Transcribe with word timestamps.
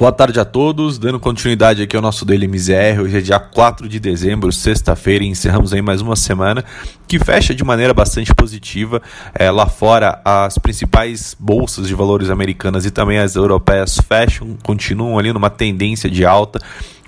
Boa 0.00 0.10
tarde 0.12 0.40
a 0.40 0.46
todos, 0.46 0.96
dando 0.96 1.20
continuidade 1.20 1.82
aqui 1.82 1.94
ao 1.94 2.00
nosso 2.00 2.24
Daily 2.24 2.48
MZR. 2.48 3.02
Hoje 3.02 3.18
é 3.18 3.20
dia 3.20 3.38
4 3.38 3.86
de 3.86 4.00
dezembro, 4.00 4.50
sexta-feira, 4.50 5.24
e 5.24 5.26
encerramos 5.26 5.74
aí 5.74 5.82
mais 5.82 6.00
uma 6.00 6.16
semana 6.16 6.64
que 7.06 7.18
fecha 7.18 7.54
de 7.54 7.62
maneira 7.62 7.92
bastante 7.92 8.34
positiva. 8.34 9.02
É, 9.34 9.50
lá 9.50 9.66
fora, 9.66 10.18
as 10.24 10.56
principais 10.56 11.36
bolsas 11.38 11.86
de 11.86 11.94
valores 11.94 12.30
americanas 12.30 12.86
e 12.86 12.90
também 12.90 13.18
as 13.18 13.36
europeias 13.36 13.98
fecham, 13.98 14.56
continuam 14.62 15.18
ali 15.18 15.34
numa 15.34 15.50
tendência 15.50 16.08
de 16.08 16.24
alta, 16.24 16.58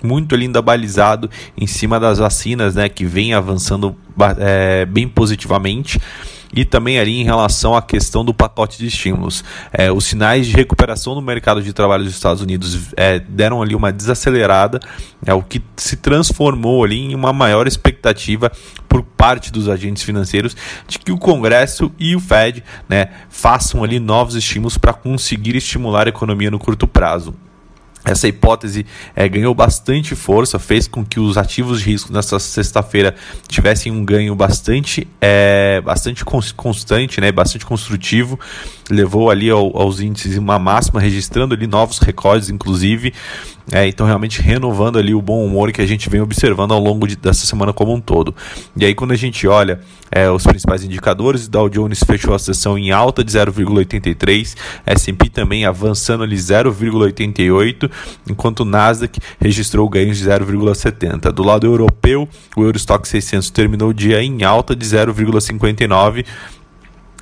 muito 0.03 0.35
ainda 0.35 0.61
balizado 0.61 1.31
em 1.57 1.65
cima 1.65 1.99
das 1.99 2.19
vacinas, 2.19 2.75
né, 2.75 2.87
que 2.89 3.05
vem 3.05 3.33
avançando 3.33 3.95
é, 4.37 4.85
bem 4.85 5.07
positivamente 5.07 5.99
e 6.53 6.63
também 6.63 6.99
ali 6.99 7.19
em 7.19 7.23
relação 7.23 7.75
à 7.75 7.81
questão 7.81 8.23
do 8.23 8.33
pacote 8.33 8.77
de 8.77 8.87
estímulos. 8.87 9.43
É, 9.71 9.91
os 9.91 10.05
sinais 10.05 10.47
de 10.47 10.53
recuperação 10.55 11.15
no 11.15 11.21
mercado 11.21 11.61
de 11.61 11.73
trabalho 11.73 12.03
dos 12.03 12.13
Estados 12.13 12.41
Unidos 12.41 12.89
é, 12.95 13.19
deram 13.19 13.61
ali 13.61 13.75
uma 13.75 13.91
desacelerada, 13.91 14.79
é 15.25 15.33
o 15.33 15.41
que 15.41 15.61
se 15.75 15.97
transformou 15.97 16.83
ali 16.83 16.99
em 16.99 17.15
uma 17.15 17.33
maior 17.33 17.67
expectativa 17.67 18.51
por 18.87 19.01
parte 19.01 19.51
dos 19.51 19.67
agentes 19.67 20.03
financeiros 20.03 20.55
de 20.87 20.99
que 20.99 21.11
o 21.11 21.17
Congresso 21.17 21.91
e 21.97 22.15
o 22.15 22.19
Fed 22.19 22.63
né, 22.87 23.09
façam 23.29 23.83
ali 23.83 23.99
novos 23.99 24.35
estímulos 24.35 24.77
para 24.77 24.93
conseguir 24.93 25.55
estimular 25.55 26.05
a 26.05 26.09
economia 26.09 26.51
no 26.51 26.59
curto 26.59 26.87
prazo. 26.87 27.33
Essa 28.05 28.27
hipótese 28.27 28.85
é, 29.15 29.29
ganhou 29.29 29.55
bastante 29.55 30.13
força, 30.13 30.59
fez 30.59 30.87
com 30.87 31.05
que 31.05 31.21
os 31.21 31.37
ativos 31.37 31.79
de 31.79 31.85
risco 31.85 32.11
nessa 32.11 32.37
sexta-feira 32.37 33.15
tivessem 33.47 33.91
um 33.91 34.03
ganho 34.03 34.35
bastante, 34.35 35.07
é, 35.21 35.79
bastante 35.79 36.25
constante, 36.25 37.21
né, 37.21 37.31
bastante 37.31 37.65
construtivo, 37.65 38.37
levou 38.89 39.29
ali 39.31 39.49
ao, 39.49 39.77
aos 39.77 40.01
índices 40.01 40.37
uma 40.37 40.59
máxima, 40.59 40.99
registrando 40.99 41.53
ali 41.53 41.65
novos 41.65 41.99
recordes, 41.99 42.49
inclusive, 42.49 43.13
é, 43.71 43.87
então 43.87 44.05
realmente 44.05 44.41
renovando 44.41 44.99
ali 44.99 45.13
o 45.13 45.21
bom 45.21 45.45
humor 45.45 45.71
que 45.71 45.81
a 45.81 45.85
gente 45.85 46.09
vem 46.09 46.21
observando 46.21 46.73
ao 46.73 46.79
longo 46.79 47.07
de, 47.07 47.15
dessa 47.15 47.45
semana 47.45 47.71
como 47.71 47.93
um 47.93 48.01
todo. 48.01 48.35
E 48.75 48.85
aí 48.85 48.93
quando 48.93 49.11
a 49.11 49.15
gente 49.15 49.47
olha 49.47 49.79
é, 50.11 50.29
os 50.29 50.43
principais 50.43 50.83
indicadores, 50.83 51.47
Dow 51.47 51.69
Jones 51.69 52.03
fechou 52.05 52.33
a 52.35 52.39
sessão 52.39 52.77
em 52.77 52.91
alta 52.91 53.23
de 53.23 53.31
0,83, 53.31 54.55
S&P 54.85 55.29
também 55.29 55.65
avançando 55.65 56.23
ali 56.23 56.35
0,88, 56.35 57.89
enquanto 58.29 58.61
o 58.61 58.65
Nasdaq 58.65 59.19
registrou 59.39 59.87
ganhos 59.87 60.17
de 60.17 60.25
0,70. 60.25 61.31
Do 61.31 61.43
lado 61.43 61.65
europeu, 61.65 62.27
o 62.55 62.63
Eurostock 62.63 63.07
600 63.07 63.49
terminou 63.49 63.89
o 63.89 63.93
dia 63.93 64.21
em 64.21 64.43
alta 64.43 64.75
de 64.75 64.85
0,59 64.85 66.25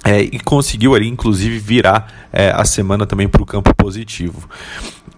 é, 0.03 0.21
e 0.21 0.39
conseguiu 0.39 0.95
ali, 0.95 1.07
inclusive, 1.07 1.59
virar 1.59 2.29
é, 2.33 2.51
a 2.51 2.65
semana 2.65 3.05
também 3.05 3.27
para 3.27 3.41
o 3.41 3.45
campo 3.45 3.73
positivo. 3.75 4.49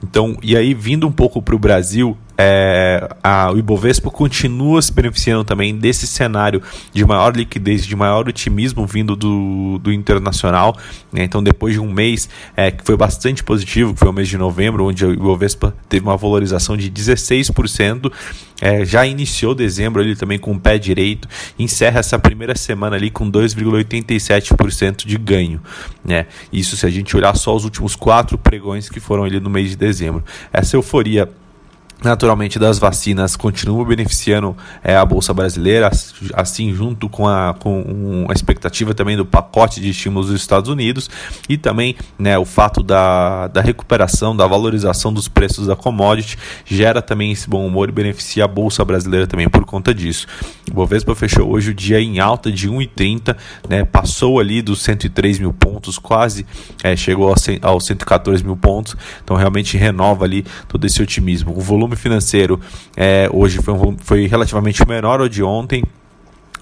Então, 0.04 0.38
e 0.42 0.58
aí, 0.58 0.74
vindo 0.74 1.08
um 1.08 1.12
pouco 1.12 1.42
para 1.42 1.56
o 1.56 1.60
Brasil, 1.60 2.18
é, 2.38 3.10
a, 3.24 3.52
o 3.52 3.58
Ibovespa 3.58 4.10
continua 4.10 4.82
se 4.82 4.92
beneficiando 4.92 5.44
também 5.44 5.78
desse 5.78 6.08
cenário 6.08 6.62
de 6.92 7.06
maior 7.06 7.36
liquidez, 7.36 7.86
de 7.86 7.96
maior 7.96 8.28
otimismo 8.28 8.86
vindo 8.86 9.16
do, 9.16 9.80
do 9.80 9.92
internacional. 9.92 10.76
Né? 11.12 11.24
Então, 11.24 11.44
depois 11.44 11.74
de 11.74 11.80
um 11.80 11.92
mês 11.92 12.28
é, 12.56 12.72
que 12.72 12.84
foi 12.84 12.98
bastante 12.98 13.44
positivo, 13.44 13.94
que 13.94 14.00
foi 14.00 14.10
o 14.10 14.14
mês 14.14 14.28
de 14.28 14.38
novembro, 14.38 14.86
onde 14.86 15.06
o 15.06 15.14
Ibovespa 15.14 15.76
teve 15.88 16.06
uma 16.06 16.18
valorização 16.18 16.76
de 16.76 16.90
16%, 16.90 18.12
é, 18.62 18.86
já 18.86 19.06
iniciou 19.06 19.54
dezembro 19.54 20.02
ali 20.02 20.16
também 20.16 20.40
com 20.40 20.54
o 20.54 20.60
pé 20.60 20.78
direito, 20.78 21.28
encerra 21.60 22.00
essa 22.00 22.18
primeira 22.18 22.56
semana 22.56 22.96
ali 22.96 23.12
com 23.12 23.30
2,87% 23.30 25.06
de 25.06 25.18
ganho. 25.18 25.62
Né? 26.04 26.26
Isso 26.52 26.78
se 26.78 26.86
a 26.86 26.90
gente 26.90 27.16
olhar 27.16 27.36
só 27.36 27.56
os 27.56 27.64
últimos 27.64 27.96
quatro 27.96 28.38
pregões 28.38 28.90
que 28.90 29.00
foram 29.00 29.24
ali 29.24 29.40
no 29.40 29.50
mês 29.50 29.70
de 29.70 29.76
dezembro. 29.76 30.24
Essa 30.52 30.76
euforia 30.76 31.30
naturalmente 32.04 32.60
das 32.60 32.78
vacinas 32.78 33.36
continuam 33.36 33.86
beneficiando 33.86 34.56
é, 34.84 34.96
a 34.96 35.06
bolsa 35.06 35.34
brasileira, 35.34 35.90
assim 36.34 36.74
junto 36.74 37.08
com 37.08 37.28
a, 37.28 37.56
com 37.58 38.26
a 38.30 38.34
expectativa 38.34 38.94
também 38.94 39.16
do 39.16 39.26
pacote 39.26 39.80
de 39.80 39.90
estímulos 39.90 40.28
dos 40.28 40.40
Estados 40.40 40.70
Unidos 40.70 41.10
e 41.48 41.58
também 41.58 41.96
né, 42.20 42.38
o 42.38 42.46
fato 42.46 42.84
da, 42.84 43.48
da 43.48 43.62
recuperação, 43.62 44.36
da 44.36 44.46
valorização 44.46 45.14
dos 45.14 45.28
preços 45.28 45.68
da 45.68 45.76
commodity 45.76 46.38
gera 46.66 47.02
também 47.02 47.32
esse 47.32 47.50
bom 47.50 47.66
humor 47.66 47.90
e 47.90 47.92
beneficia 47.92 48.46
a 48.46 48.48
bolsa 48.48 48.84
brasileira 48.84 49.26
também 49.26 49.48
por 49.48 49.66
conta 49.66 49.94
disso. 49.94 50.28
O 50.70 50.74
Bovespa 50.74 51.16
fechou 51.16 51.50
hoje 51.50 51.72
o 51.72 51.74
dia 51.74 52.00
em 52.00 52.20
alta 52.20 52.52
de 52.52 52.70
1,30, 52.70 53.36
né, 53.70 53.86
passou 53.86 54.40
ali 54.40 54.62
dos 54.62 54.82
103 54.82 55.40
mil 55.40 55.54
pontos, 55.54 55.98
quase 55.98 56.46
é, 56.84 56.96
chegou 56.96 57.34
aos 57.62 57.86
114 57.86 58.44
mil 58.44 58.58
pontos, 58.58 58.96
então 59.24 59.38
realmente 59.38 59.78
renova 59.78 60.26
ali 60.26 60.46
todo 60.68 60.86
esse 60.86 61.02
otimismo. 61.02 61.56
O 61.56 61.62
volume 61.62 61.83
volume 61.84 61.96
financeiro 61.96 62.60
é, 62.96 63.30
hoje 63.32 63.62
foi, 63.62 63.74
um, 63.74 63.98
foi 63.98 64.28
relativamente 64.28 64.88
menor 64.88 65.20
ao 65.20 65.28
de 65.28 65.44
ontem, 65.44 65.84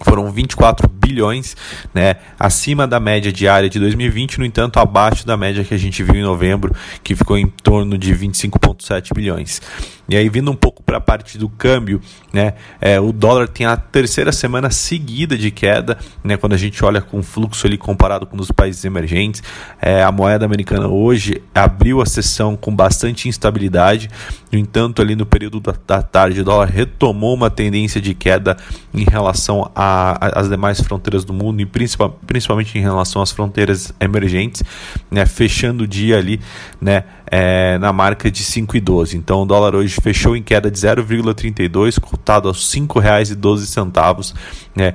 foram 0.03 0.31
24 0.31 0.89
bilhões, 0.89 1.55
né, 1.93 2.15
acima 2.39 2.87
da 2.87 2.99
média 2.99 3.31
diária 3.31 3.69
de 3.69 3.79
2020, 3.79 4.39
no 4.39 4.45
entanto, 4.45 4.79
abaixo 4.79 5.27
da 5.27 5.37
média 5.37 5.63
que 5.63 5.73
a 5.73 5.77
gente 5.77 6.01
viu 6.01 6.15
em 6.15 6.23
novembro, 6.23 6.75
que 7.03 7.15
ficou 7.15 7.37
em 7.37 7.47
torno 7.47 7.97
de 7.97 8.13
25,7 8.15 9.13
bilhões. 9.13 9.61
E 10.09 10.15
aí, 10.15 10.27
vindo 10.29 10.51
um 10.51 10.55
pouco 10.55 10.83
para 10.83 10.97
a 10.97 11.01
parte 11.01 11.37
do 11.37 11.47
câmbio, 11.47 12.01
né, 12.33 12.53
é, 12.79 12.99
o 12.99 13.11
dólar 13.11 13.47
tem 13.47 13.65
a 13.65 13.77
terceira 13.77 14.31
semana 14.31 14.69
seguida 14.69 15.37
de 15.37 15.51
queda, 15.51 15.97
né, 16.23 16.35
quando 16.37 16.53
a 16.53 16.57
gente 16.57 16.83
olha 16.83 17.01
com 17.01 17.19
o 17.19 17.23
fluxo 17.23 17.65
ali 17.65 17.77
comparado 17.77 18.25
com 18.25 18.37
os 18.37 18.51
países 18.51 18.83
emergentes. 18.83 19.41
É, 19.81 20.03
a 20.03 20.11
moeda 20.11 20.45
americana 20.45 20.87
hoje 20.87 21.41
abriu 21.55 22.01
a 22.01 22.05
sessão 22.05 22.55
com 22.55 22.75
bastante 22.75 23.29
instabilidade, 23.29 24.09
no 24.51 24.59
entanto, 24.59 25.01
ali 25.01 25.15
no 25.15 25.25
período 25.25 25.61
da, 25.61 25.73
da 25.87 26.01
tarde, 26.01 26.41
o 26.41 26.43
dólar 26.43 26.67
retomou 26.67 27.33
uma 27.33 27.49
tendência 27.49 28.01
de 28.01 28.13
queda 28.13 28.57
em 28.93 29.05
relação 29.05 29.71
às 29.73 30.49
demais 30.49 30.81
fronteiras 30.81 31.23
do 31.23 31.33
mundo, 31.33 31.61
e 31.61 31.65
principal, 31.65 32.19
principalmente 32.27 32.77
em 32.77 32.81
relação 32.81 33.21
às 33.21 33.31
fronteiras 33.31 33.93
emergentes, 33.99 34.61
né, 35.09 35.25
fechando 35.25 35.85
o 35.85 35.87
dia 35.87 36.17
ali 36.17 36.39
né, 36.81 37.05
é, 37.31 37.77
na 37.77 37.93
marca 37.93 38.29
de 38.29 38.43
5,12. 38.43 39.13
Então, 39.13 39.43
o 39.43 39.45
dólar 39.45 39.73
hoje 39.73 39.95
fechou 40.01 40.35
em 40.35 40.43
queda 40.43 40.69
de 40.69 40.77
0,32, 40.77 41.97
cotado 41.99 42.49
aos 42.49 42.73
R$ 42.73 42.81
5,12, 42.81 44.35
né, 44.75 44.93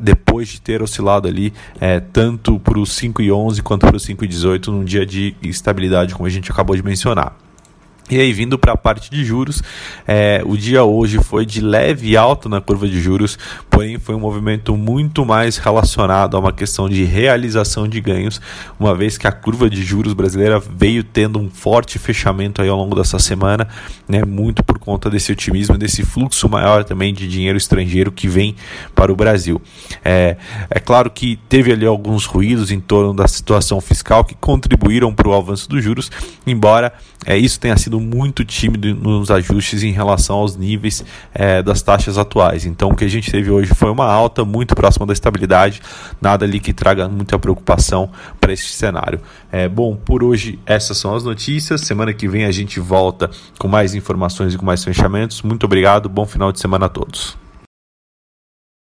depois 0.00 0.48
de 0.48 0.60
ter 0.60 0.82
oscilado 0.82 1.28
ali 1.28 1.52
é, 1.80 2.00
tanto 2.00 2.58
para 2.58 2.78
os 2.78 2.90
5,11 2.90 3.62
quanto 3.62 3.86
para 3.86 3.96
os 3.96 4.04
5,18 4.04 4.66
num 4.66 4.84
dia 4.84 5.06
de 5.06 5.36
estabilidade, 5.42 6.12
como 6.14 6.26
a 6.26 6.30
gente 6.30 6.50
acabou 6.50 6.74
de 6.74 6.82
mencionar. 6.82 7.36
E 8.08 8.20
aí, 8.20 8.32
vindo 8.32 8.56
para 8.56 8.72
a 8.72 8.76
parte 8.76 9.10
de 9.10 9.24
juros, 9.24 9.60
é, 10.06 10.40
o 10.46 10.56
dia 10.56 10.84
hoje 10.84 11.18
foi 11.18 11.44
de 11.44 11.60
leve 11.60 12.16
alta 12.16 12.48
na 12.48 12.60
curva 12.60 12.86
de 12.86 13.00
juros, 13.00 13.36
porém 13.76 13.98
foi 13.98 14.14
um 14.14 14.20
movimento 14.20 14.74
muito 14.74 15.22
mais 15.26 15.58
relacionado 15.58 16.34
a 16.34 16.40
uma 16.40 16.50
questão 16.50 16.88
de 16.88 17.04
realização 17.04 17.86
de 17.86 18.00
ganhos, 18.00 18.40
uma 18.80 18.94
vez 18.94 19.18
que 19.18 19.26
a 19.26 19.32
curva 19.32 19.68
de 19.68 19.84
juros 19.84 20.14
brasileira 20.14 20.58
veio 20.58 21.04
tendo 21.04 21.38
um 21.38 21.50
forte 21.50 21.98
fechamento 21.98 22.62
aí 22.62 22.70
ao 22.70 22.76
longo 22.78 22.96
dessa 22.96 23.18
semana, 23.18 23.68
né, 24.08 24.24
muito 24.24 24.64
por 24.64 24.78
conta 24.78 25.10
desse 25.10 25.30
otimismo, 25.30 25.76
desse 25.76 26.02
fluxo 26.06 26.48
maior 26.48 26.84
também 26.84 27.12
de 27.12 27.28
dinheiro 27.28 27.58
estrangeiro 27.58 28.10
que 28.10 28.26
vem 28.26 28.56
para 28.94 29.12
o 29.12 29.16
Brasil. 29.16 29.60
É, 30.02 30.38
é 30.70 30.80
claro 30.80 31.10
que 31.10 31.38
teve 31.46 31.70
ali 31.70 31.84
alguns 31.84 32.24
ruídos 32.24 32.70
em 32.70 32.80
torno 32.80 33.12
da 33.12 33.28
situação 33.28 33.78
fiscal 33.78 34.24
que 34.24 34.34
contribuíram 34.34 35.14
para 35.14 35.28
o 35.28 35.34
avanço 35.34 35.68
dos 35.68 35.84
juros, 35.84 36.10
embora 36.46 36.94
é, 37.26 37.36
isso 37.36 37.60
tenha 37.60 37.76
sido 37.76 38.00
muito 38.00 38.42
tímido 38.42 38.94
nos 38.94 39.30
ajustes 39.30 39.82
em 39.82 39.90
relação 39.90 40.36
aos 40.36 40.56
níveis 40.56 41.04
é, 41.34 41.62
das 41.62 41.82
taxas 41.82 42.16
atuais. 42.16 42.64
Então, 42.64 42.90
o 42.90 42.96
que 42.96 43.04
a 43.04 43.08
gente 43.08 43.30
teve 43.30 43.50
hoje 43.50 43.65
foi 43.74 43.90
uma 43.90 44.06
alta 44.06 44.44
muito 44.44 44.74
próxima 44.74 45.06
da 45.06 45.12
estabilidade, 45.12 45.82
nada 46.20 46.44
ali 46.44 46.60
que 46.60 46.72
traga 46.72 47.08
muita 47.08 47.38
preocupação 47.38 48.10
para 48.40 48.52
esse 48.52 48.68
cenário. 48.68 49.20
É, 49.50 49.68
bom, 49.68 49.96
por 49.96 50.22
hoje 50.22 50.58
essas 50.66 50.98
são 50.98 51.14
as 51.14 51.24
notícias. 51.24 51.80
Semana 51.82 52.12
que 52.12 52.28
vem 52.28 52.44
a 52.44 52.52
gente 52.52 52.80
volta 52.80 53.30
com 53.58 53.68
mais 53.68 53.94
informações 53.94 54.54
e 54.54 54.58
com 54.58 54.64
mais 54.64 54.82
fechamentos. 54.84 55.42
Muito 55.42 55.64
obrigado, 55.64 56.08
bom 56.08 56.26
final 56.26 56.52
de 56.52 56.60
semana 56.60 56.86
a 56.86 56.88
todos. 56.88 57.45